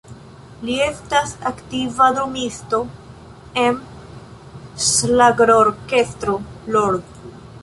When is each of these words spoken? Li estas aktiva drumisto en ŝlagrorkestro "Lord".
Li 0.67 0.75
estas 0.85 1.33
aktiva 1.49 2.07
drumisto 2.15 2.79
en 3.65 3.79
ŝlagrorkestro 4.89 6.39
"Lord". 6.79 7.19